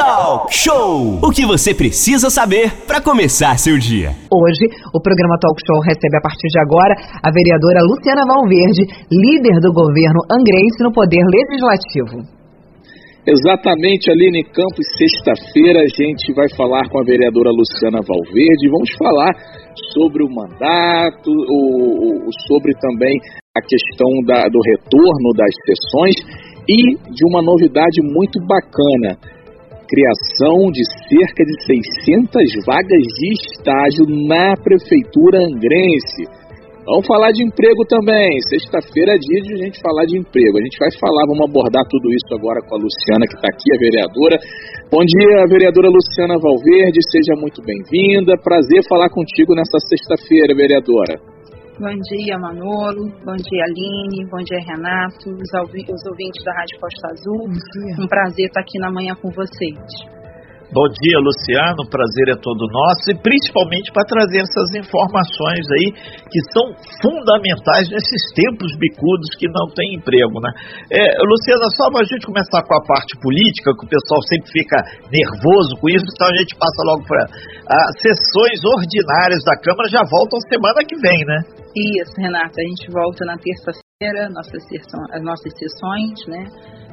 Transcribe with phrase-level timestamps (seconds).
[0.00, 1.20] Talk Show!
[1.20, 4.16] O que você precisa saber para começar seu dia.
[4.32, 4.64] Hoje,
[4.96, 9.68] o programa Talk Show recebe a partir de agora a vereadora Luciana Valverde, líder do
[9.76, 12.16] governo angrense no Poder Legislativo.
[13.28, 18.72] Exatamente, Aline Campos, sexta-feira a gente vai falar com a vereadora Luciana Valverde.
[18.72, 19.36] Vamos falar
[19.92, 23.20] sobre o mandato, o, o, sobre também
[23.52, 26.16] a questão da, do retorno das sessões
[26.64, 29.39] e de uma novidade muito bacana
[29.90, 31.54] criação de cerca de
[32.06, 36.30] 600 vagas de estágio na Prefeitura Angrense.
[36.86, 38.38] Vamos falar de emprego também.
[38.48, 40.58] Sexta-feira é dia de a gente falar de emprego.
[40.58, 43.68] A gente vai falar, vamos abordar tudo isso agora com a Luciana, que está aqui,
[43.70, 44.36] a vereadora.
[44.90, 48.38] Bom dia, vereadora Luciana Valverde, seja muito bem-vinda.
[48.42, 51.29] Prazer falar contigo nessa sexta-feira, vereadora.
[51.80, 53.08] Bom dia, Manolo.
[53.24, 54.28] Bom dia, Aline.
[54.28, 55.30] Bom dia, Renato.
[55.30, 57.48] Os, ouvintes da Rádio Costa Azul.
[57.98, 60.19] Um prazer estar aqui na manhã com vocês.
[60.70, 61.82] Bom dia, Luciano.
[61.82, 65.90] O prazer é todo nosso e principalmente para trazer essas informações aí
[66.30, 66.62] que são
[67.02, 70.54] fundamentais nesses tempos bicudos que não tem emprego, né?
[70.94, 74.46] É, Luciana, só para a gente começar com a parte política, que o pessoal sempre
[74.46, 74.78] fica
[75.10, 80.06] nervoso com isso, então a gente passa logo para as sessões ordinárias da Câmara já
[80.06, 81.38] voltam semana que vem, né?
[81.98, 82.62] Isso, Renata.
[82.62, 86.46] A gente volta na terça-feira, nossas, as nossas sessões, né?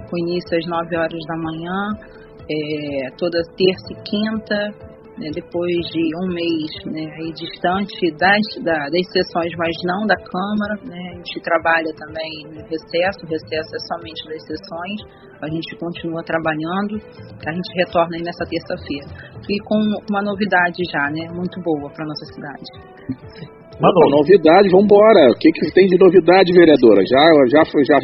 [0.09, 2.16] Com início às 9 horas da manhã
[2.49, 8.77] é, toda terça e quinta, né, depois de um mês né, aí distante das, da,
[8.87, 10.75] das sessões, mas não da Câmara.
[10.85, 14.99] Né, a gente trabalha também no recesso, o recesso é somente das sessões,
[15.41, 17.01] a gente continua trabalhando,
[17.45, 19.41] a gente retorna aí nessa terça-feira.
[19.49, 23.66] E com uma novidade já, né, muito boa para nossa cidade.
[23.77, 25.29] Mano, novidade, vamos embora.
[25.29, 27.01] O que, que tem de novidade, vereadora?
[27.05, 27.97] Já, já, já,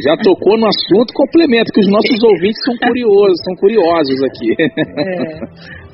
[0.00, 4.50] já tocou no assunto, complemento, que os nossos ouvintes são curiosos, são curiosos aqui.
[4.56, 5.40] É,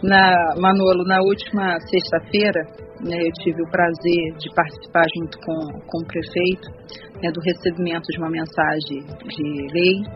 [0.06, 2.62] na, Manolo, na última sexta-feira,
[3.02, 6.70] né, eu tive o prazer de participar junto com, com o prefeito
[7.20, 9.42] né, do recebimento de uma mensagem de
[9.74, 10.06] lei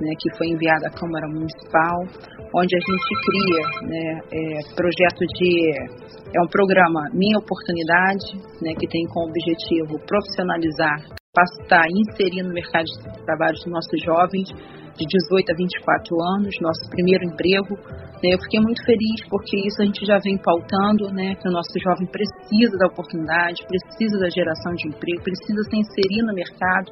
[0.00, 1.98] né, que foi enviada à Câmara Municipal,
[2.54, 5.72] onde a gente cria né, é, projeto de
[6.34, 11.00] é um programa Minha Oportunidade, né, que tem como objetivo profissionalizar,
[11.32, 16.54] capacitar e inserir no mercado de trabalho dos nossos jovens de 18 a 24 anos,
[16.60, 17.78] nosso primeiro emprego.
[18.18, 21.52] Né, eu fiquei muito feliz porque isso a gente já vem pautando, né, que o
[21.52, 26.90] nosso jovem precisa da oportunidade, precisa da geração de emprego, precisa se inserir no mercado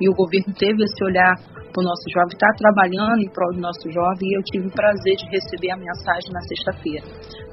[0.00, 1.34] e o governo teve esse olhar
[1.70, 4.74] para o nosso jovem, está trabalhando em prol do nosso jovem e eu tive o
[4.74, 7.06] prazer de receber a mensagem na sexta-feira.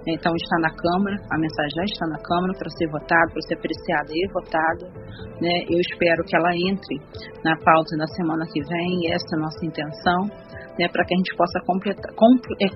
[0.08, 3.56] Então está na Câmara, a mensagem já está na Câmara para ser votada, para ser
[3.60, 4.86] apreciada e votada.
[5.44, 5.54] Né?
[5.70, 6.96] Eu espero que ela entre
[7.44, 10.22] na pauta na semana que vem, essa é a nossa intenção.
[10.78, 12.30] Né, para que a gente possa completar, com,
[12.62, 12.70] é,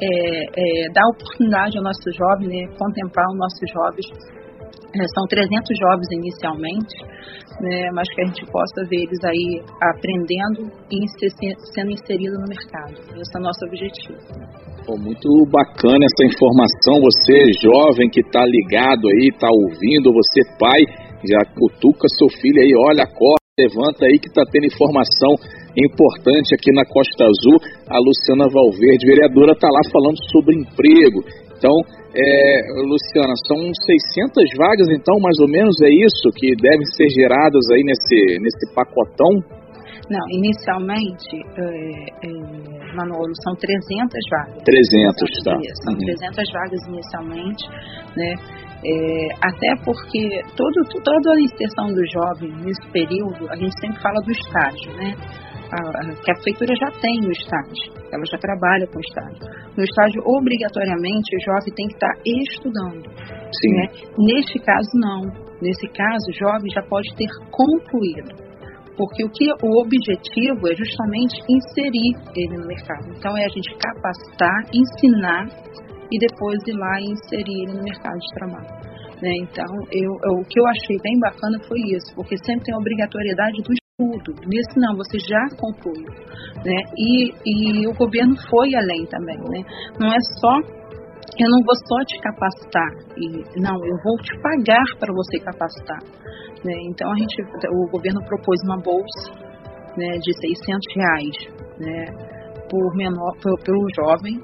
[0.00, 4.06] é, é, dar oportunidade ao nosso jovem, né, contemplar os nossos jovens
[4.94, 6.96] é, são 300 jovens inicialmente,
[7.60, 10.96] né, mas que a gente possa ver eles aí aprendendo e
[11.74, 12.96] sendo inseridos no mercado.
[13.12, 14.16] Esse é o nosso objetivo.
[14.86, 17.04] Pô, muito bacana essa informação.
[17.04, 20.80] Você, jovem que está ligado aí, está ouvindo, você, pai,
[21.20, 25.34] já cutuca seu filho aí, olha, acorda, levanta aí que está tendo informação
[25.76, 27.58] importante aqui na Costa Azul.
[27.90, 31.20] A Luciana Valverde, vereadora, está lá falando sobre emprego.
[31.58, 31.74] Então,
[32.14, 37.62] é, Luciana, são 600 vagas, então, mais ou menos, é isso que devem ser geradas
[37.72, 39.58] aí nesse, nesse pacotão?
[40.08, 44.62] Não, inicialmente, é, é, Manolo, são 300 vagas.
[44.64, 45.52] 300, tá.
[45.84, 45.98] São uhum.
[45.98, 47.68] 300 vagas inicialmente,
[48.16, 48.34] né?
[48.78, 54.20] É, até porque todo, toda a inserção do jovem nesse período, a gente sempre fala
[54.24, 55.14] do estágio, né?
[55.68, 59.44] Que a prefeitura já tem o estágio, ela já trabalha com estágio.
[59.76, 63.04] No estágio, obrigatoriamente, o jovem tem que estar estudando.
[63.52, 63.72] Sim.
[63.76, 63.86] Né?
[64.16, 65.20] Neste caso, não.
[65.60, 68.48] Nesse caso, o jovem já pode ter concluído.
[68.96, 73.14] Porque o que o objetivo é justamente inserir ele no mercado.
[73.16, 75.46] Então é a gente capacitar, ensinar
[76.10, 78.88] e depois ir lá e inserir ele no mercado de trabalho.
[79.22, 79.32] Né?
[79.42, 82.78] Então, eu, eu, o que eu achei bem bacana foi isso, porque sempre tem a
[82.78, 84.32] obrigatoriedade do tudo.
[84.46, 86.06] Nesse não, você já concluiu.
[86.64, 86.78] Né?
[86.96, 89.36] E, e o governo foi além também.
[89.50, 89.60] Né?
[89.98, 90.54] Não é só,
[91.34, 95.98] eu não vou só te capacitar, e, não, eu vou te pagar para você capacitar.
[96.64, 96.74] Né?
[96.86, 99.32] Então a gente, o governo propôs uma bolsa
[99.96, 101.36] né, de 600 reais
[101.80, 102.04] né,
[102.70, 104.38] por menor, pelo jovem,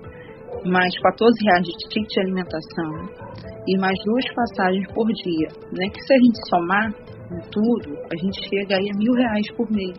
[0.67, 2.91] mais 14 reais de ticket de alimentação
[3.67, 5.49] e mais duas passagens por dia.
[5.71, 7.13] Né, que se a gente somar,
[7.50, 9.99] tudo, a gente chega aí a mil reais por mês.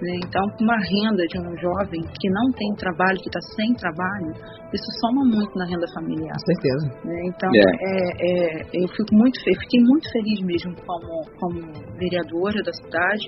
[0.00, 0.16] Né?
[0.24, 4.32] Então, uma renda de um jovem que não tem trabalho, que está sem trabalho,
[4.72, 6.32] isso soma muito na renda familiar.
[6.32, 6.86] Com certeza.
[7.04, 7.16] Né?
[7.28, 7.72] Então, yeah.
[7.84, 11.60] é, é, eu fico muito, fiquei muito feliz mesmo como, como
[12.00, 13.24] vereadora da cidade,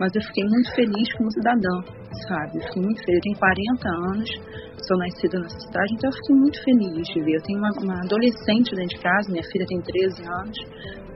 [0.00, 1.76] mas eu fiquei muito feliz como cidadã,
[2.28, 2.56] sabe?
[2.56, 3.20] Eu fiquei muito feliz.
[3.20, 4.30] Eu tenho 40 anos,
[4.88, 7.36] sou nascida nessa cidade, então eu fiquei muito feliz de ver.
[7.36, 10.58] Eu tenho uma, uma adolescente dentro de casa, minha filha tem 13 anos,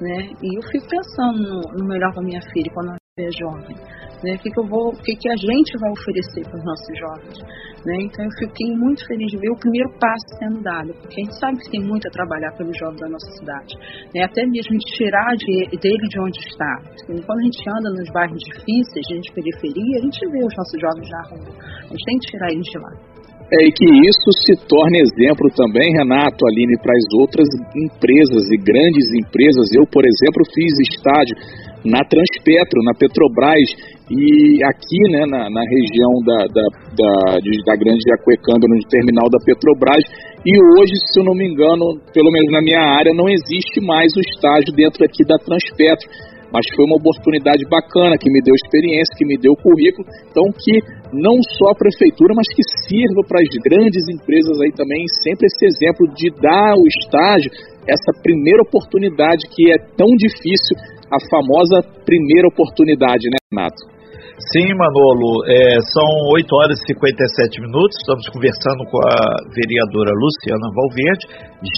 [0.04, 0.18] né?
[0.36, 3.76] E eu fico pensando no, no melhor para minha filha quando ela é jovem.
[4.22, 4.34] Né?
[4.34, 6.92] O que, que eu vou, o que, que a gente vai oferecer para os nossos
[6.98, 7.38] jovens?
[7.86, 7.96] Né?
[8.02, 11.38] Então eu fiquei muito feliz de ver o primeiro passo sendo dado, porque a gente
[11.38, 13.72] sabe que tem muito a trabalhar pelos jovens da nossa cidade,
[14.14, 14.24] né?
[14.24, 16.74] até mesmo tirar de, dele de onde está.
[17.06, 21.08] Quando a gente anda nos bairros difíceis, de periferia, a gente vê os nossos jovens
[21.10, 21.54] na rua,
[21.84, 23.18] a gente tem que tirar eles de lá.
[23.48, 28.56] É, e que isso se torne exemplo também, Renato, Aline, para as outras empresas e
[28.60, 29.72] grandes empresas.
[29.72, 31.34] Eu, por exemplo, fiz estádio
[31.82, 33.72] na Transpetro, na Petrobras,
[34.10, 36.66] e aqui né, na, na região da, da,
[36.96, 40.04] da, de, da Grande Jacuecanga, no terminal da Petrobras,
[40.46, 44.08] e hoje, se eu não me engano, pelo menos na minha área, não existe mais
[44.16, 46.08] o estágio dentro aqui da Transpetro,
[46.52, 50.80] mas foi uma oportunidade bacana, que me deu experiência, que me deu currículo, então que
[51.12, 55.64] não só a prefeitura, mas que sirva para as grandes empresas aí também, sempre esse
[55.68, 57.52] exemplo de dar o estágio,
[57.84, 60.76] essa primeira oportunidade que é tão difícil
[61.12, 63.97] a famosa primeira oportunidade, né, Renato?
[64.38, 67.90] Sim, Manolo, é, são 8 horas e 57 minutos.
[67.98, 69.18] Estamos conversando com a
[69.50, 71.26] vereadora Luciana Valverde.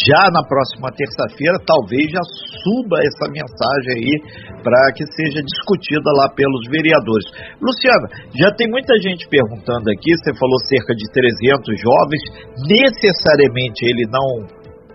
[0.04, 4.14] Já na próxima terça-feira, talvez já suba essa mensagem aí
[4.60, 7.32] para que seja discutida lá pelos vereadores.
[7.64, 10.12] Luciana, já tem muita gente perguntando aqui.
[10.20, 12.22] Você falou cerca de 300 jovens.
[12.68, 14.44] Necessariamente ele não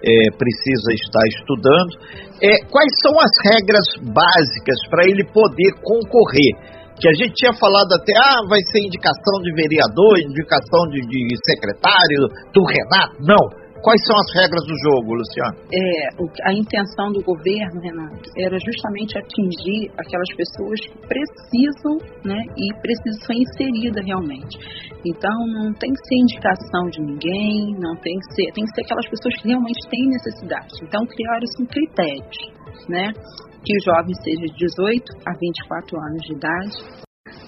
[0.06, 1.98] é, precisa estar estudando.
[2.46, 6.75] É, quais são as regras básicas para ele poder concorrer?
[7.00, 11.36] Que a gente tinha falado até, ah, vai ser indicação de vereador, indicação de, de
[11.44, 12.22] secretário,
[12.54, 13.16] do Renato.
[13.20, 15.62] Não Quais são as regras do jogo, Luciano?
[15.70, 21.94] É, a intenção do governo, Renato, era justamente atingir aquelas pessoas que precisam,
[22.26, 24.58] né, e precisam ser inseridas realmente.
[25.06, 28.82] Então, não tem que ser indicação de ninguém, não tem que ser, tem que ser
[28.90, 30.74] aquelas pessoas que realmente têm necessidade.
[30.82, 32.38] Então, criaram-se critérios,
[32.90, 33.14] né,
[33.66, 36.78] que o jovem seja de 18 a 24 anos de idade,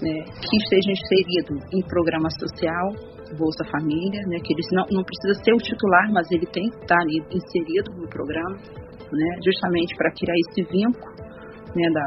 [0.01, 2.89] né, que esteja inserido em programa social,
[3.37, 6.77] Bolsa Família, né, que ele não, não precisa ser o titular, mas ele tem que
[6.81, 11.13] estar ali inserido no programa, né, justamente para criar esse vínculo
[11.75, 12.05] né, da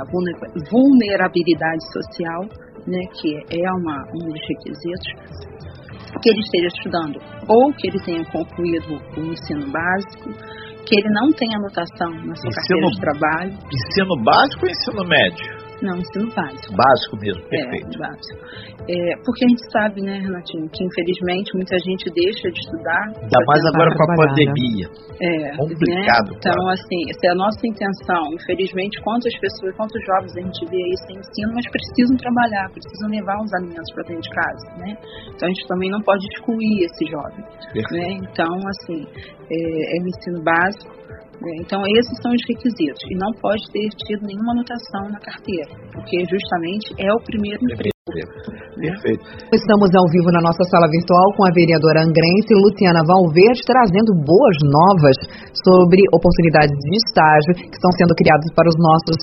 [0.70, 2.42] vulnerabilidade social,
[2.86, 5.70] né, que é uma, um dos requisitos,
[6.18, 7.16] que ele esteja estudando
[7.46, 10.30] ou que ele tenha concluído o ensino básico,
[10.90, 13.52] que ele não tenha anotação na sua ensino, carteira de trabalho.
[13.70, 15.59] Ensino básico ou ensino médio?
[15.82, 16.76] Não, ensino básico.
[16.76, 17.94] Básico mesmo, é, perfeito.
[17.94, 18.36] É, básico.
[18.84, 23.04] É, porque a gente sabe, né, Renatinho, que infelizmente muita gente deixa de estudar.
[23.16, 24.16] Ainda mais agora com a né?
[24.20, 24.86] pandemia.
[25.20, 25.56] É.
[25.56, 26.30] Complicado.
[26.30, 26.36] Né?
[26.36, 28.24] Então, assim, essa é a nossa intenção.
[28.36, 33.08] Infelizmente, quantas pessoas, quantos jovens a gente vê aí sem ensino, mas precisam trabalhar, precisam
[33.08, 34.90] levar os alimentos para dentro de casa, né?
[35.32, 37.44] Então, a gente também não pode excluir esse jovem.
[37.72, 38.20] Né?
[38.20, 39.00] Então, assim,
[39.48, 41.29] é, é o ensino básico né?
[41.60, 43.00] Então, esses são os requisitos.
[43.08, 47.96] E não pode ter tido nenhuma anotação na carteira, porque justamente é o primeiro emprego.
[48.76, 49.22] Perfeito.
[49.52, 54.56] Estamos ao vivo na nossa sala virtual com a vereadora angrense Luciana Valverde, trazendo boas
[54.66, 55.16] novas
[55.64, 59.18] sobre oportunidades de estágio que estão sendo criadas para os nossos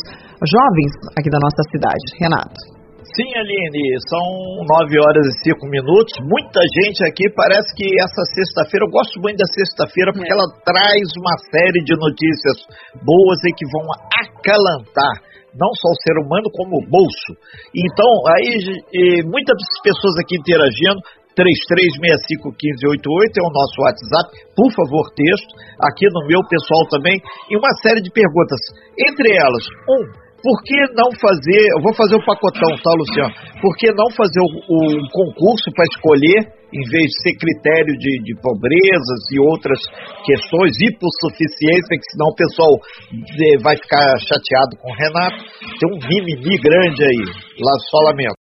[0.46, 2.06] jovens aqui da nossa cidade.
[2.22, 2.77] Renato.
[3.18, 6.14] Sim, Aline, são nove horas e cinco minutos.
[6.22, 10.38] Muita gente aqui, parece que essa sexta-feira, eu gosto muito da sexta-feira porque é.
[10.38, 12.62] ela traz uma série de notícias
[13.02, 13.90] boas e que vão
[14.22, 15.18] acalantar
[15.58, 17.34] não só o ser humano, como o bolso.
[17.74, 18.06] Então,
[18.38, 18.86] aí
[19.26, 21.02] muitas pessoas aqui interagindo,
[21.34, 27.18] 33651588 é o nosso WhatsApp, por favor, texto, aqui no meu pessoal também,
[27.50, 28.62] e uma série de perguntas.
[28.94, 33.34] Entre elas, um, por que não fazer, eu vou fazer o pacotão, tá, Luciano?
[33.62, 34.78] Por que não fazer o,
[35.10, 36.42] concurso para escolher,
[36.72, 39.80] em vez de ser critério de, de pobrezas e outras
[40.26, 42.74] questões, hipossuficiência, que senão o pessoal
[43.12, 45.42] eh, vai ficar chateado com o Renato.
[45.80, 47.24] Tem um mimimi grande aí,
[47.60, 48.38] lá só lamento.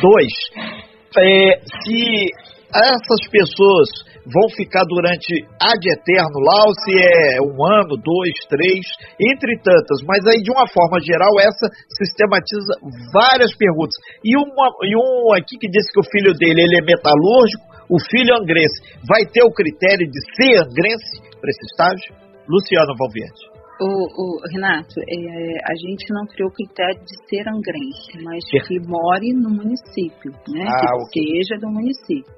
[0.00, 0.32] Dois,
[1.18, 2.24] é, se
[2.74, 3.88] essas pessoas
[4.26, 8.80] vão ficar durante ad eterno lá, ou se é um ano, dois, três,
[9.20, 10.00] entre tantas.
[10.06, 12.80] Mas aí, de uma forma geral, essa sistematiza
[13.12, 13.96] várias perguntas.
[14.24, 17.98] E, uma, e um aqui que disse que o filho dele ele é metalúrgico, o
[18.08, 22.14] filho angrense vai ter o critério de ser angrense para esse estágio?
[22.48, 23.51] Luciano Valverde.
[23.82, 28.78] O, o, Renato, é, a gente não criou o critério de ser angrense, mas que
[28.86, 30.62] more no município, né?
[30.70, 31.42] Ah, que okay.
[31.42, 32.30] seja do município.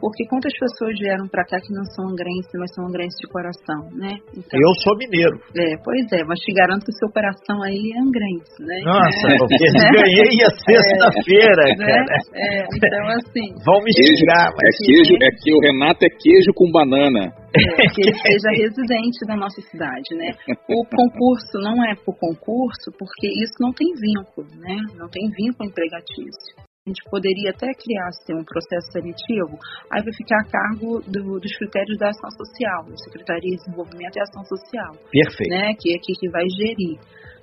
[0.00, 3.90] Porque quantas pessoas vieram para cá que não são angrenses, mas são angrenses de coração,
[3.98, 4.14] né?
[4.30, 5.38] Então, eu sou mineiro.
[5.54, 8.78] É, pois é, mas te garanto que o seu coração aí é angrense, né?
[8.86, 9.38] Nossa, é.
[9.38, 12.14] eu ganhei a sexta-feira, é, cara.
[12.34, 13.48] É, então assim.
[13.66, 14.70] Vão me xingar, mas.
[14.70, 17.34] É queijo, é que o Renato é queijo com banana.
[17.94, 20.30] Que ele seja residente da nossa cidade, né?
[20.68, 24.76] O concurso não é por concurso, porque isso não tem vínculo, né?
[24.96, 29.60] Não tem vínculo empregatício a gente poderia até criar assim, um processo seletivo,
[29.92, 34.20] aí vai ficar a cargo do, dos critérios da ação social, Secretaria de Desenvolvimento e
[34.22, 34.92] Ação Social.
[35.12, 35.50] Perfeito.
[35.50, 36.98] Né, que é aqui que vai gerir.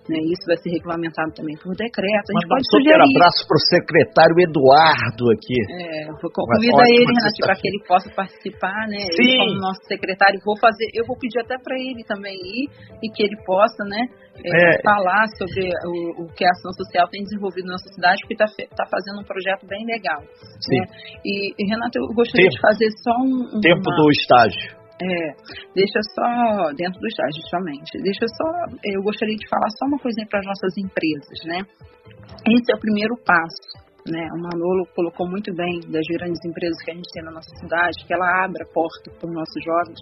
[0.06, 2.30] Né, isso vai ser regulamentado também por decreto.
[2.30, 3.10] A gente pode um sugerir.
[3.10, 5.58] abraço para o secretário Eduardo aqui.
[5.66, 9.02] É, vou convidar ele, Renato, para que ele possa participar, né?
[9.18, 9.26] Sim.
[9.26, 12.70] Ele como nosso secretário, vou fazer, eu vou pedir até para ele também ir
[13.02, 14.06] e que ele possa, né,
[14.44, 14.82] é, é.
[14.84, 18.46] falar sobre o, o, que a ação social tem desenvolvido na nossa cidade, porque está
[18.76, 20.22] tá fazendo um projeto bem legal.
[20.60, 20.80] Sim.
[20.80, 20.86] Né?
[21.24, 22.56] E, e, Renato, eu gostaria Tempo.
[22.56, 23.58] de fazer só um.
[23.58, 23.96] um Tempo uma...
[23.96, 24.85] do estágio.
[24.96, 25.28] É,
[25.76, 28.48] deixa só, dentro do estágio somente, deixa só,
[28.86, 31.60] eu gostaria de falar só uma coisinha para as nossas empresas, né?
[32.48, 33.76] Esse é o primeiro passo,
[34.08, 34.24] né?
[34.32, 38.08] O Manolo colocou muito bem das grandes empresas que a gente tem na nossa cidade,
[38.08, 40.00] que ela abre a porta para os nossos jovens,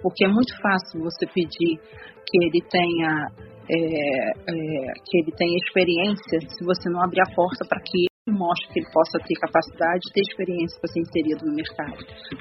[0.00, 1.76] porque é muito fácil você pedir
[2.24, 3.28] que ele tenha
[3.68, 8.72] é, é, que ele tenha experiência se você não abrir a porta para que mostre
[8.72, 11.98] que ele possa ter capacidade de ter experiência para ser inserido no mercado,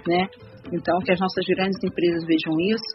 [0.08, 0.28] né?
[0.72, 2.90] Então, que as nossas grandes empresas vejam isso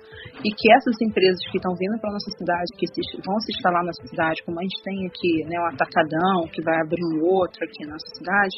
[0.45, 3.51] e que essas empresas que estão vindo para a nossa cidade, que se, vão se
[3.51, 7.03] instalar na nossa cidade, como a gente tem aqui, né, o Atacadão, que vai abrir
[7.03, 8.55] um outro aqui na nossa cidade,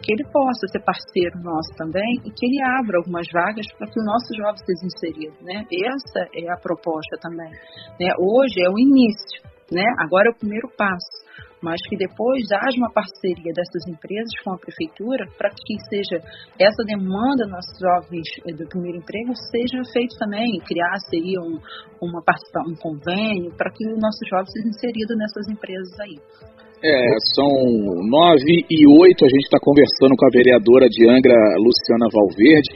[0.00, 4.00] que ele possa ser parceiro nosso também e que ele abra algumas vagas para que
[4.00, 5.64] o nosso jovem seja inserido, né?
[5.68, 7.50] Essa é a proposta também,
[8.00, 8.08] né?
[8.16, 9.84] Hoje é o início, né?
[9.98, 11.23] Agora é o primeiro passo
[11.64, 16.20] mas que depois haja uma parceria dessas empresas com a prefeitura para que seja
[16.60, 21.56] essa demanda dos jovens eh, do primeiro emprego seja feito também, criar seria um,
[22.04, 22.20] uma
[22.68, 26.16] um convênio para que os nossos jovens sejam inseridos nessas empresas aí.
[26.84, 27.00] É,
[27.34, 27.48] são
[28.12, 32.68] nove e oito, a gente está conversando com a vereadora de Angra, Luciana Valverde,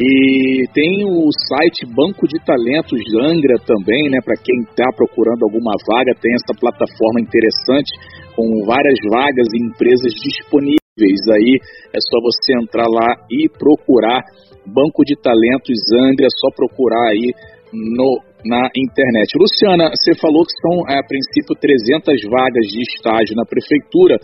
[0.00, 5.76] e tem o site Banco de Talentos Angra também, né, para quem está procurando alguma
[5.92, 7.92] vaga, tem essa plataforma interessante
[8.36, 11.20] com várias vagas e empresas disponíveis.
[11.32, 11.58] Aí
[11.92, 14.20] é só você entrar lá e procurar
[14.66, 17.32] Banco de Talentos Angra, é só procurar aí
[17.72, 19.28] no, na internet.
[19.38, 24.16] Luciana, você falou que são a princípio 300 vagas de estágio na prefeitura,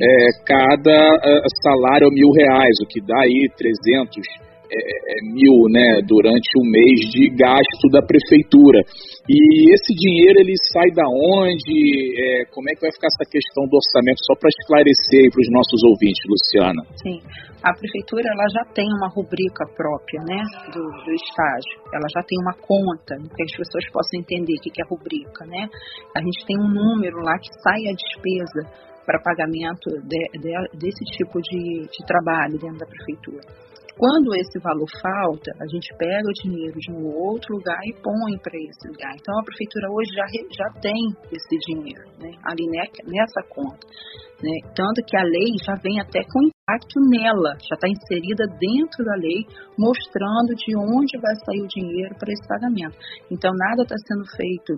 [0.00, 5.68] é, cada é, salário é mil reais, o que dá aí 300 é, é, mil
[5.68, 8.80] né, durante o mês de gasto da prefeitura.
[9.28, 11.76] E esse dinheiro ele sai da onde?
[12.16, 14.20] É, como é que vai ficar essa questão do orçamento?
[14.24, 16.82] Só para esclarecer para os nossos ouvintes, Luciana.
[17.00, 17.20] Sim,
[17.64, 20.40] a prefeitura ela já tem uma rubrica própria né,
[20.72, 21.76] do, do estágio.
[21.92, 25.44] Ela já tem uma conta que as pessoas possam entender o que é rubrica.
[25.46, 25.68] Né?
[26.16, 31.04] A gente tem um número lá que sai a despesa para pagamento de, de, desse
[31.16, 33.40] tipo de, de trabalho dentro da prefeitura.
[33.96, 38.36] Quando esse valor falta, a gente pega o dinheiro de um outro lugar e põe
[38.42, 39.14] para esse lugar.
[39.14, 40.98] Então a prefeitura hoje já, já tem
[41.30, 43.86] esse dinheiro né, ali nessa conta.
[44.42, 44.50] Né?
[44.74, 49.14] Tanto que a lei já vem até com impacto nela, já está inserida dentro da
[49.16, 49.44] lei,
[49.78, 52.96] mostrando de onde vai sair o dinheiro para esse pagamento.
[53.30, 54.72] Então, nada está sendo feito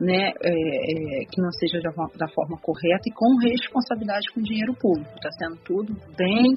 [0.00, 4.72] né, é, é, que não seja da, forma correta e com responsabilidade com o dinheiro
[4.80, 5.10] público.
[5.16, 6.56] Está sendo tudo bem,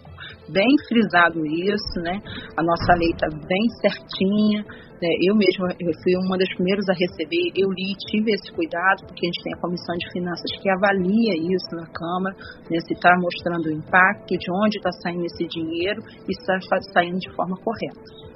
[0.50, 2.22] bem frisado isso, né?
[2.56, 4.66] A nossa lei está bem certinha,
[5.02, 5.10] né?
[5.22, 9.26] Eu mesma eu fui uma das primeiras a receber, eu li, tive esse cuidado, porque
[9.26, 12.36] a gente tem a Comissão de Finanças que avalia isso na Câmara,
[12.70, 12.80] né?
[12.80, 17.20] se está mostrando o impacto, de onde está saindo esse dinheiro e se está saindo
[17.20, 18.35] de forma correta.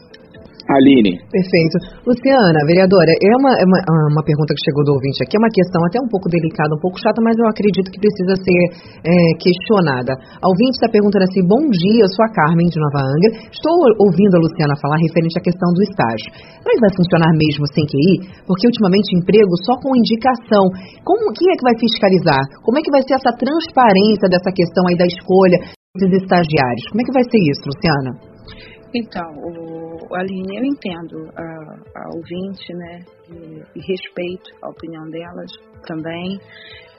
[0.70, 1.18] Aline.
[1.34, 1.76] Perfeito.
[2.06, 5.42] Luciana, vereadora, é uma, é uma, ah, uma, pergunta que chegou do ouvinte aqui, é
[5.42, 8.62] uma questão até um pouco delicada, um pouco chata, mas eu acredito que precisa ser
[9.02, 10.14] é, questionada.
[10.14, 13.50] A ouvinte está perguntando assim: Bom dia, eu sou a Carmen de Nova Angra.
[13.50, 16.30] Estou ouvindo a Luciana falar referente à questão do estágio.
[16.62, 18.30] Mas vai funcionar mesmo sem QI?
[18.46, 20.70] Porque ultimamente emprego só com indicação.
[21.02, 22.46] Como, quem é que vai fiscalizar?
[22.62, 25.58] Como é que vai ser essa transparência dessa questão aí da escolha
[25.98, 26.86] desses estagiários?
[26.94, 28.29] Como é que vai ser isso, Luciana?
[28.94, 35.52] Então, o, Aline, eu entendo a, a ouvinte, né, e, e, respeito a opinião delas
[35.86, 36.40] também.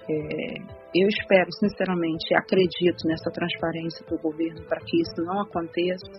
[0.09, 6.13] É, eu espero, sinceramente, acredito nessa transparência do governo para que isso não aconteça.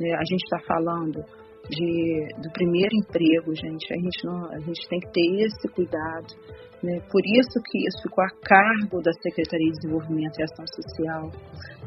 [0.00, 1.24] É, a gente está falando
[1.68, 3.92] de, do primeiro emprego, gente.
[3.92, 6.26] A gente, não, a gente tem que ter esse cuidado.
[6.82, 6.98] Né?
[7.12, 11.28] Por isso que isso ficou a cargo da Secretaria de Desenvolvimento e Ação Social,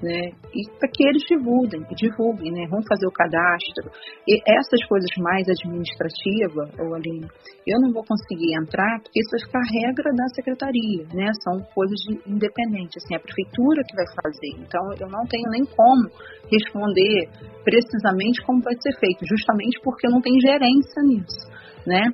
[0.04, 0.30] né?
[0.54, 2.68] E para que eles divulguem, divulguem, né?
[2.70, 3.90] Vamos fazer o cadastro.
[4.28, 7.26] E essas coisas mais administrativas, ou ali,
[7.66, 11.32] eu não vou conseguir entrar porque isso fica a regra da secretaria, né?
[11.42, 11.98] São coisas
[12.28, 14.62] independentes, assim, é a prefeitura que vai fazer.
[14.62, 16.06] Então eu não tenho nem como
[16.54, 17.30] responder
[17.66, 21.50] precisamente como vai ser feito, justamente porque eu não tenho gerência nisso,
[21.88, 22.14] né?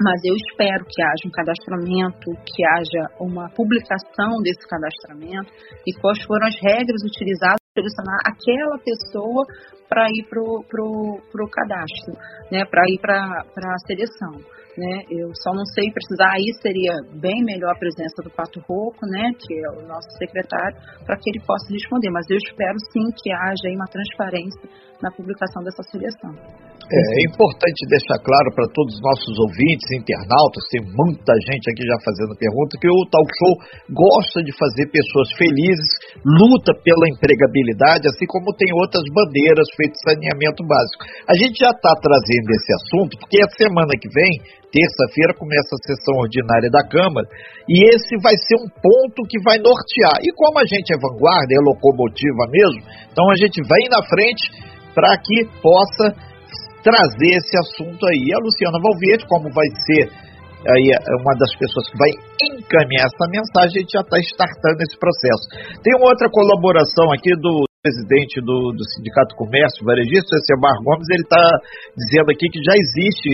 [0.00, 5.50] Mas eu espero que haja um cadastramento, que haja uma publicação desse cadastramento
[5.86, 9.42] e quais foram as regras utilizadas para selecionar aquela pessoa
[9.88, 12.14] para ir para o pro, pro cadastro,
[12.52, 14.58] né, para ir para a seleção.
[14.78, 15.02] Né?
[15.10, 19.32] Eu só não sei precisar, aí seria bem melhor a presença do Pato Rouco, né,
[19.34, 22.10] que é o nosso secretário, para que ele possa responder.
[22.10, 24.70] Mas eu espero sim que haja uma transparência
[25.02, 26.30] na publicação dessa seleção.
[26.88, 31.84] É, é importante deixar claro para todos os nossos ouvintes, internautas, tem muita gente aqui
[31.84, 33.54] já fazendo pergunta, que o Talk Show
[33.92, 35.90] gosta de fazer pessoas felizes,
[36.24, 41.06] luta pela empregabilidade, assim como tem outras bandeiras feitas saneamento básico.
[41.30, 44.42] A gente já está trazendo esse assunto, porque a semana que vem,
[44.74, 47.26] terça-feira, começa a sessão ordinária da Câmara,
[47.70, 50.18] e esse vai ser um ponto que vai nortear.
[50.26, 54.50] E como a gente é vanguarda, é locomotiva mesmo, então a gente vem na frente
[54.90, 56.10] para que possa
[56.82, 58.26] trazer esse assunto aí.
[58.34, 60.10] A Luciana Valverde, como vai ser
[60.66, 60.90] aí
[61.22, 62.10] uma das pessoas que vai
[62.50, 65.44] encaminhar essa mensagem, a gente já está startando esse processo.
[65.82, 71.08] Tem uma outra colaboração aqui do presidente do, do Sindicato Comércio Varejista, esse Mar Gomes,
[71.08, 71.40] ele está
[71.96, 73.30] dizendo aqui que já existe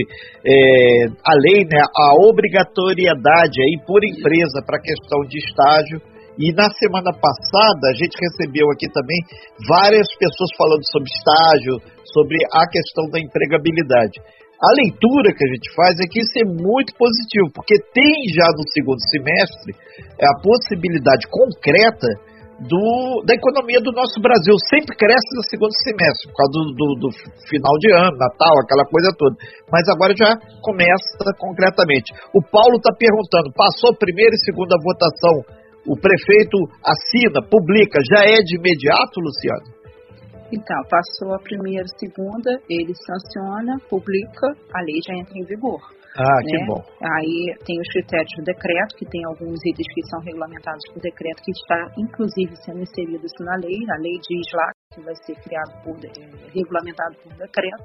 [0.47, 5.99] é, a lei, né, a obrigatoriedade aí por empresa para questão de estágio
[6.39, 9.19] e na semana passada a gente recebeu aqui também
[9.67, 11.73] várias pessoas falando sobre estágio,
[12.15, 14.19] sobre a questão da empregabilidade.
[14.55, 18.47] A leitura que a gente faz é que isso é muito positivo, porque tem já
[18.55, 19.75] no segundo semestre
[20.15, 22.07] a possibilidade concreta
[22.59, 24.55] do, da economia do nosso Brasil.
[24.71, 27.09] Sempre cresce no segundo semestre, por causa do, do, do
[27.49, 29.35] final de ano, Natal, aquela coisa toda.
[29.71, 30.31] Mas agora já
[30.61, 32.13] começa concretamente.
[32.33, 38.41] O Paulo está perguntando: passou primeira e segunda votação o prefeito assina, publica, já é
[38.41, 39.69] de imediato, Luciano?
[40.51, 45.81] Então, passou a primeira, segunda, ele sanciona, publica, a lei já entra em vigor.
[46.17, 46.47] Ah, né?
[46.47, 46.81] que bom.
[47.03, 51.43] Aí tem os critérios do decreto, que tem alguns itens que são regulamentados por decreto,
[51.43, 53.83] que está inclusive sendo inserido isso na lei.
[53.91, 55.95] A lei diz lá que vai ser criado por,
[56.53, 57.83] regulamentado por decreto.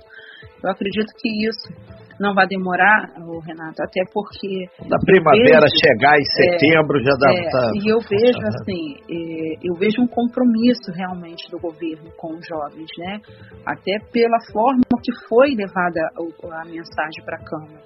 [0.62, 4.68] Eu acredito que isso não vai demorar, Renato, até porque.
[4.86, 7.32] Da primavera vejo, chegar em setembro é, já dá.
[7.32, 7.72] É, tá...
[7.74, 12.90] E eu vejo assim, é, eu vejo um compromisso realmente do governo com os jovens,
[12.98, 13.18] né?
[13.66, 17.80] Até pela forma que foi levada a, a mensagem para a Câmara.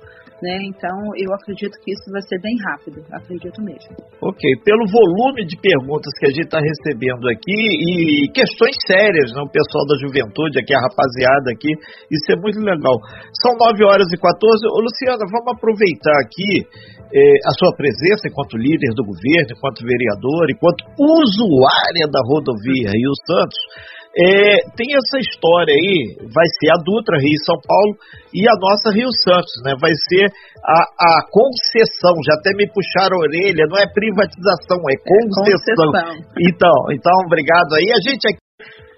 [0.45, 0.61] Né?
[0.69, 3.97] Então, eu acredito que isso vai ser bem rápido, acredito mesmo.
[4.21, 9.41] Ok, pelo volume de perguntas que a gente está recebendo aqui e questões sérias, né?
[9.41, 11.73] o pessoal da juventude aqui, a rapaziada aqui,
[12.13, 12.93] isso é muito legal.
[13.41, 14.37] São 9 horas e 14.
[14.69, 16.69] Ô, Luciana, vamos aproveitar aqui
[17.09, 23.17] eh, a sua presença enquanto líder do governo, enquanto vereador, enquanto usuária da rodovia Rio
[23.25, 23.61] Santos
[24.15, 27.99] é, tem essa história aí, vai ser a Dutra, Rio São Paulo,
[28.31, 29.75] e a nossa Rio Santos, né?
[29.75, 30.31] Vai ser
[30.63, 30.79] a,
[31.19, 35.91] a concessão, já até me puxaram a orelha, não é privatização, é concessão.
[35.91, 36.35] É concessão.
[36.47, 37.91] Então, então, obrigado aí.
[37.91, 38.45] A gente aqui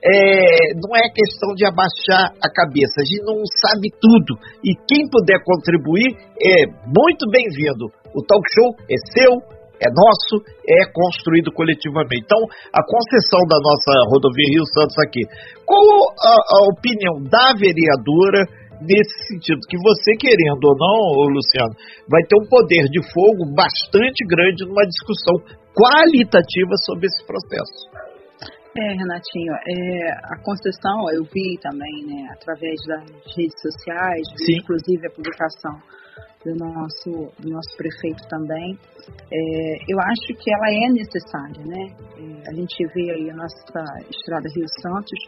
[0.05, 4.37] é, não é questão de abaixar a cabeça, a gente não sabe tudo.
[4.63, 7.89] E quem puder contribuir é muito bem-vindo.
[8.15, 9.33] O talk show é seu,
[9.77, 12.25] é nosso, é construído coletivamente.
[12.25, 12.41] Então,
[12.73, 15.23] a concessão da nossa rodovia Rio Santos aqui.
[15.65, 15.85] Qual
[16.17, 18.41] a, a opinião da vereadora
[18.81, 19.61] nesse sentido?
[19.69, 21.75] Que você, querendo ou não, Luciano,
[22.09, 25.37] vai ter um poder de fogo bastante grande numa discussão
[25.77, 28.07] qualitativa sobre esse processo.
[28.77, 35.07] É, Renatinho, é, a concessão eu vi também, né, através das redes sociais, vi, inclusive
[35.07, 35.81] a publicação
[36.47, 37.11] do nosso,
[37.43, 38.79] do nosso prefeito também.
[39.11, 39.39] É,
[39.91, 41.83] eu acho que ela é necessária, né?
[42.15, 43.59] É, a gente vê aí a nossa
[44.07, 45.19] estrada Rio Santos,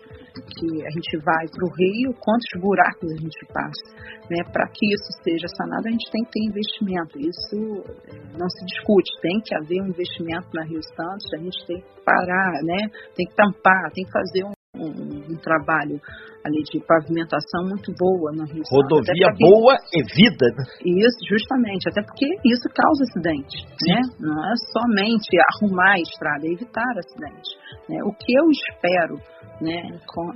[0.55, 3.87] que a gente vai para o Rio, quantos buracos a gente passa,
[4.31, 4.39] né?
[4.53, 7.19] Para que isso seja sanado, a gente tem que ter investimento.
[7.19, 7.59] Isso
[8.07, 11.81] é, não se discute, tem que haver um investimento na Rio Santos, a gente tem
[11.81, 12.87] que parar, né?
[13.17, 16.01] Tem que tampar, tem que fazer um um, um, trabalho
[16.49, 20.65] ali de pavimentação muito boa no Rio Rodovia boa e vida, né?
[20.83, 23.57] Isso, justamente, até porque isso causa acidente,
[23.87, 24.01] né?
[24.19, 27.53] Não é somente arrumar a estrada, é evitar acidentes.
[27.89, 28.01] Né?
[28.05, 29.17] O que eu espero,
[29.61, 29.83] né,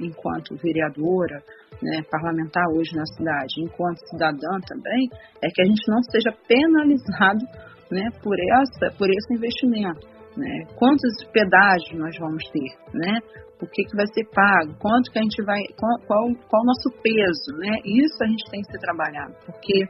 [0.00, 1.42] enquanto vereadora,
[1.82, 5.08] né, parlamentar hoje na cidade, enquanto cidadã também,
[5.42, 7.44] é que a gente não seja penalizado
[7.90, 10.12] né, por, essa, por esse investimento.
[10.36, 10.64] Né?
[10.76, 12.70] Quantos pedágios nós vamos ter?
[12.94, 13.18] Né?
[13.60, 14.74] O que, que vai ser pago?
[14.78, 15.62] Quanto que a gente vai.
[15.78, 17.58] Qual, qual, qual o nosso peso?
[17.58, 17.78] Né?
[17.84, 19.84] Isso a gente tem que ser trabalhado, porque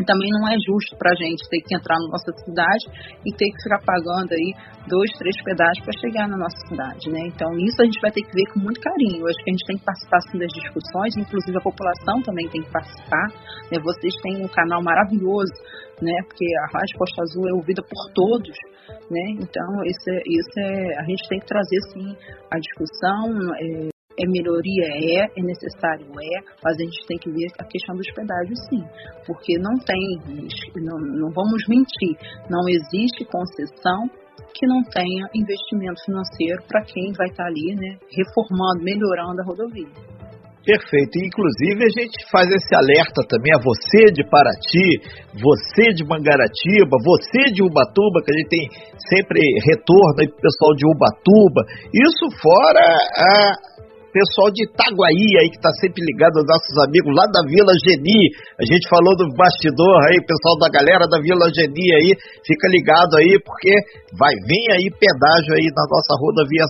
[0.00, 2.84] e também não é justo para a gente ter que entrar na nossa cidade
[3.24, 4.50] e ter que ficar pagando aí
[4.90, 7.20] dois, três pedágios para chegar na nossa cidade, né?
[7.30, 9.22] Então isso a gente vai ter que ver com muito carinho.
[9.22, 12.48] Eu acho que a gente tem que participar sim das discussões, inclusive a população também
[12.50, 13.26] tem que participar.
[13.70, 13.78] Né?
[13.78, 15.54] Vocês têm um canal maravilhoso,
[16.02, 16.14] né?
[16.26, 18.56] Porque a Rádio Costa Azul é ouvida por todos,
[19.10, 19.24] né?
[19.38, 22.08] Então isso é, isso é a gente tem que trazer sim
[22.50, 23.30] a discussão.
[23.62, 24.86] É, é melhoria?
[24.94, 25.40] É.
[25.40, 26.06] É necessário?
[26.06, 26.40] É.
[26.62, 28.82] Mas a gente tem que ver a questão dos pedágios, sim.
[29.26, 30.02] Porque não tem,
[30.82, 32.16] não, não vamos mentir,
[32.48, 34.08] não existe concessão
[34.54, 39.44] que não tenha investimento financeiro para quem vai estar tá ali, né, reformando, melhorando a
[39.44, 40.14] rodovia.
[40.64, 41.20] Perfeito.
[41.20, 44.96] Inclusive, a gente faz esse alerta também a você de Paraty,
[45.36, 48.66] você de Mangaratiba, você de Ubatuba, que a gente tem
[49.12, 51.60] sempre retorno aí pro pessoal de Ubatuba.
[51.92, 53.74] Isso fora a
[54.14, 58.30] pessoal de Itaguaí aí que está sempre ligado aos nossos amigos lá da Vila Geni.
[58.62, 62.10] A gente falou do bastidor aí, pessoal da galera da Vila Geni aí,
[62.46, 63.74] fica ligado aí porque
[64.14, 66.62] vai vir aí pedágio aí na nossa rodovia,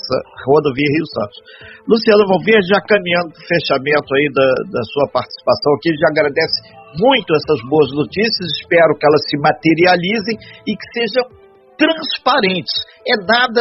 [0.48, 1.38] rodovia Rio Santos.
[1.84, 6.56] Luciano Valverde, já caminhando para o fechamento aí da, da sua participação aqui, já agradece
[6.96, 11.28] muito essas boas notícias, espero que elas se materializem e que sejam
[11.76, 12.72] transparentes.
[13.04, 13.60] É nada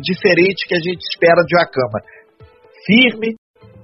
[0.00, 2.19] diferente que a gente espera de uma Câmara
[2.86, 3.36] firme,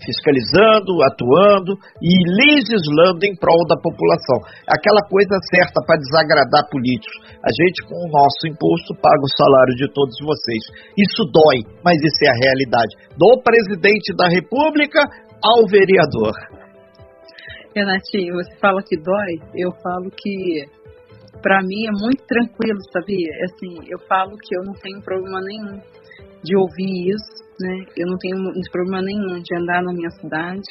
[0.03, 4.39] fiscalizando, atuando e legislando em prol da população.
[4.69, 7.17] Aquela coisa certa para desagradar políticos.
[7.41, 10.63] A gente, com o nosso imposto, paga o salário de todos vocês.
[10.97, 12.93] Isso dói, mas isso é a realidade.
[13.17, 15.01] Do presidente da República
[15.43, 16.35] ao vereador.
[17.75, 20.65] Renatinho, você fala que dói, eu falo que
[21.43, 23.31] para mim é muito tranquilo, sabia?
[23.45, 25.79] Assim, eu falo que eu não tenho problema nenhum
[26.43, 27.85] de ouvir isso, né?
[27.97, 28.37] Eu não tenho
[28.71, 30.69] problema nenhum de andar na minha cidade,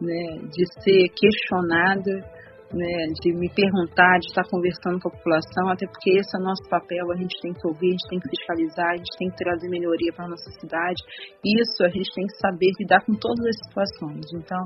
[0.00, 0.38] né?
[0.50, 2.24] De ser questionada,
[2.72, 3.12] né?
[3.20, 6.64] De me perguntar, de estar conversando com a população, até porque esse é o nosso
[6.68, 9.36] papel, a gente tem que ouvir, a gente tem que fiscalizar, a gente tem que
[9.36, 11.00] trazer melhoria para a nossa cidade.
[11.44, 14.26] Isso a gente tem que saber lidar com todas as situações.
[14.34, 14.62] Então,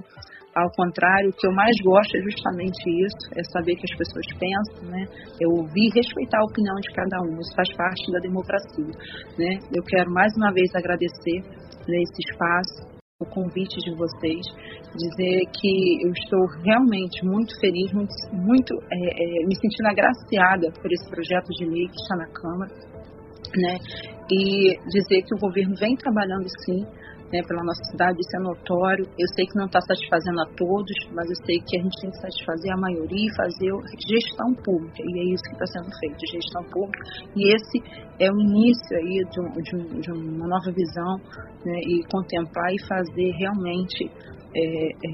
[0.56, 4.26] ao contrário, o que eu mais gosto é justamente isso, é saber que as pessoas
[4.40, 5.04] pensam, né?
[5.36, 7.36] É ouvir e respeitar a opinião de cada um.
[7.36, 8.92] Isso faz parte da democracia,
[9.36, 9.52] né?
[9.68, 11.44] Eu quero mais uma vez agradecer
[11.86, 14.44] né, esse espaço, o convite de vocês,
[14.94, 20.92] dizer que eu estou realmente muito feliz, muito, muito é, é, me sentindo agraciada por
[20.92, 22.74] esse projeto de lei que está na Câmara,
[23.56, 23.78] né?
[24.30, 26.84] E dizer que o governo vem trabalhando sim
[27.32, 29.04] né, pela nossa cidade, isso é notório.
[29.18, 32.10] Eu sei que não está satisfazendo a todos, mas eu sei que a gente tem
[32.10, 33.70] que satisfazer a maioria e fazer
[34.06, 37.02] gestão pública, e é isso que está sendo feito, gestão pública.
[37.34, 37.76] E esse
[38.20, 41.16] é o início aí de, um, de, um, de uma nova visão,
[41.64, 44.10] né, e contemplar e fazer realmente
[44.56, 45.12] é, é,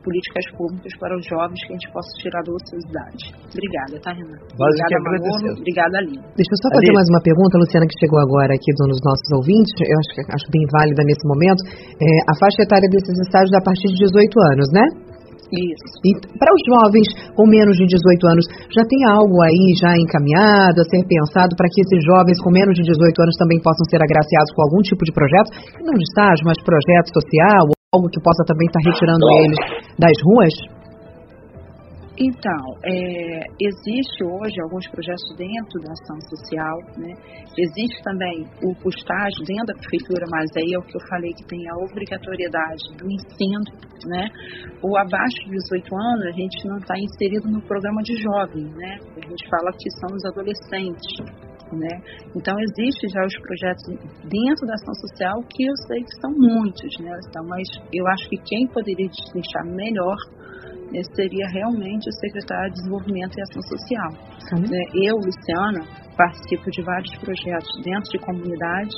[0.00, 3.22] políticas públicas para os jovens que a gente possa tirar da ociosidade.
[3.52, 4.40] Obrigada, tá, Renan?
[4.48, 5.60] Obrigada, Manolo.
[5.60, 6.24] Obrigada, Aline.
[6.32, 9.72] Deixa eu só fazer mais uma pergunta, Luciana, que chegou agora aqui dos nossos ouvintes.
[9.84, 11.60] Eu acho, acho bem válida nesse momento.
[12.00, 14.84] É, a faixa etária desses estágios é a partir de 18 anos, né?
[15.48, 15.88] Isso.
[16.04, 20.76] E para os jovens com menos de 18 anos, já tem algo aí já encaminhado
[20.76, 23.96] a ser pensado para que esses jovens com menos de 18 anos também possam ser
[23.96, 25.48] agraciados com algum tipo de projeto,
[25.80, 29.60] não de estágio, mas projeto social algo que possa também estar retirando eles
[29.98, 30.78] das ruas?
[32.20, 37.14] Então, é, existe hoje alguns projetos dentro da ação social, né?
[37.56, 41.30] Existe também o, o estágio dentro da prefeitura, mas aí é o que eu falei
[41.32, 43.62] que tem a obrigatoriedade do ensino,
[44.10, 44.26] né?
[44.82, 48.98] O abaixo de 18 anos, a gente não está inserido no programa de jovem, né?
[49.16, 52.00] A gente fala que são os adolescentes, né?
[52.34, 53.84] Então, existem já os projetos
[54.24, 57.12] dentro da ação social que eu sei que são muitos, né?
[57.28, 60.16] Então, mas eu acho que quem poderia destrinchar melhor
[60.92, 64.10] né, seria realmente o secretário de Desenvolvimento e Ação Social.
[64.60, 64.80] Né?
[65.04, 65.84] Eu, Luciana,
[66.16, 68.96] participo de vários projetos dentro de comunidades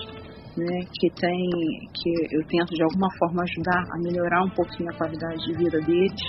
[0.56, 1.50] né, que tem,
[1.94, 5.78] que eu tento de alguma forma ajudar a melhorar um pouquinho a qualidade de vida
[5.80, 6.22] deles,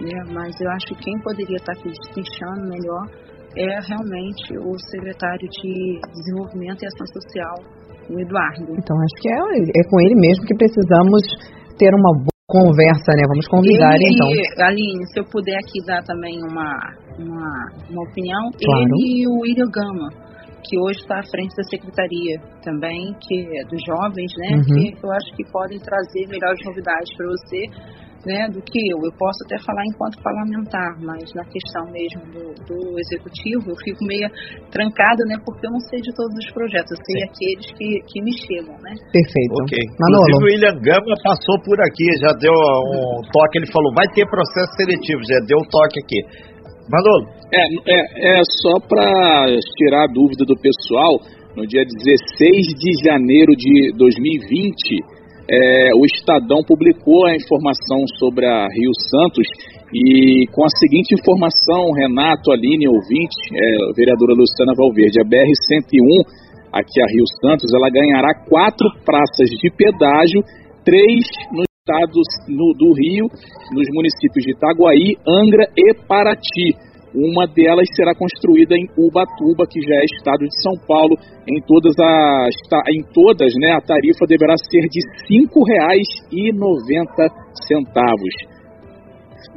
[0.00, 5.48] né, mas eu acho que quem poderia estar aqui destrinchando melhor é realmente o secretário
[5.48, 7.56] de Desenvolvimento e Ação Social,
[8.10, 8.74] o Eduardo.
[8.74, 11.22] Então, acho que é, é com ele mesmo que precisamos
[11.78, 13.22] ter uma boa conversa, né?
[13.28, 14.66] Vamos convidar ele, então.
[14.66, 16.70] Aline, se eu puder aqui dar também uma,
[17.18, 17.50] uma,
[17.90, 18.82] uma opinião, claro.
[18.82, 20.08] ele e o William Gama,
[20.64, 24.56] que hoje está à frente da secretaria também, que é dos jovens, né?
[24.56, 24.92] Uhum.
[24.92, 28.98] Que eu acho que podem trazer melhores novidades para você né, do que eu.
[29.04, 34.04] Eu posso até falar enquanto parlamentar, mas na questão mesmo do, do executivo, eu fico
[34.04, 34.28] meio
[34.72, 37.26] trancada, né, porque eu não sei de todos os projetos, eu sei Sim.
[37.28, 38.92] aqueles que, que me chegam, né?
[39.12, 39.54] Perfeito.
[39.62, 39.72] Ok.
[40.00, 40.24] Manolo.
[40.24, 44.24] Inclusive o William Gama passou por aqui, já deu um toque, ele falou, vai ter
[44.28, 46.20] processo seletivo, já deu um toque aqui.
[46.88, 47.24] Manolo.
[47.52, 49.46] É, é, é só para
[49.78, 51.20] tirar a dúvida do pessoal,
[51.56, 55.13] no dia 16 de janeiro de 2020,
[55.50, 59.46] é, o Estadão publicou a informação sobre a Rio Santos
[59.92, 66.24] e com a seguinte informação, Renato, Aline, ouvinte, é, vereadora Luciana Valverde, a BR-101,
[66.72, 70.40] aqui a Rio Santos, ela ganhará quatro praças de pedágio,
[70.84, 73.26] três no estado do Rio,
[73.72, 76.93] nos municípios de Itaguaí, Angra e Paraty.
[77.14, 81.14] Uma delas será construída em Ubatuba, que já é estado de São Paulo.
[81.46, 82.54] Em todas as
[82.90, 84.98] em todas, né, a tarifa deverá ser de
[85.30, 87.30] R$ 5,90.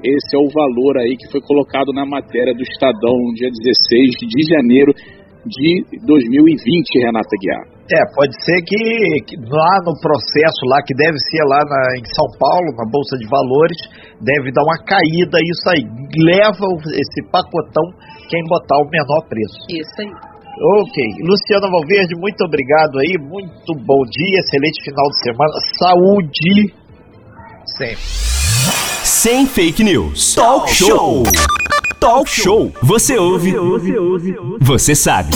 [0.04, 4.44] Esse é o valor aí que foi colocado na matéria do Estadão dia 16 de
[4.54, 4.94] janeiro
[5.46, 7.77] de 2020, Renata Guiar.
[7.88, 8.84] É, pode ser que,
[9.24, 13.16] que, lá no processo lá, que deve ser lá na, em São Paulo, na Bolsa
[13.16, 13.80] de Valores,
[14.20, 15.84] deve dar uma caída isso aí.
[16.20, 17.86] Leva esse pacotão
[18.28, 19.56] quem botar o menor preço.
[19.72, 20.12] Isso aí.
[20.60, 20.98] Ok.
[21.24, 23.16] Luciana Valverde, muito obrigado aí.
[23.22, 25.54] Muito bom dia, excelente final de semana.
[25.80, 26.74] Saúde
[27.78, 28.04] sempre.
[29.04, 30.36] Sem fake news.
[30.36, 31.24] Talk show.
[32.00, 32.72] Talk show.
[32.82, 33.52] Você ouve.
[33.52, 34.36] Você ouve.
[34.62, 35.32] Você sabe.